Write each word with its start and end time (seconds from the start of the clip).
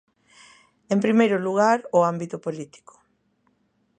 En 0.93 0.99
primeiro 1.05 1.37
lugar, 1.47 1.77
o 1.97 1.99
ámbito 2.11 2.37
político. 2.45 2.93